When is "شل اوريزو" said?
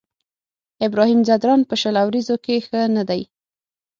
1.81-2.35